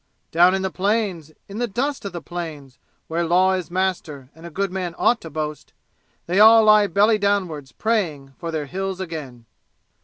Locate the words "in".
0.55-0.63, 1.47-1.59